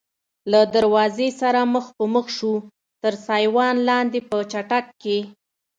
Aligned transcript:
له 0.51 0.61
دروازې 0.75 1.29
سره 1.41 1.59
مخ 1.73 1.85
په 1.97 2.05
مخ 2.13 2.25
شوو، 2.37 2.55
تر 3.03 3.13
سایوان 3.27 3.75
لاندې 3.89 4.19
په 4.29 4.35
چټک 4.51 4.85
کې. 5.01 5.17